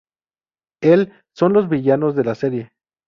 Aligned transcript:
El 0.81 1.13
son 1.35 1.53
los 1.53 1.69
villanos 1.69 2.15
de 2.15 2.23
la 2.23 2.33
serie. 2.33 2.71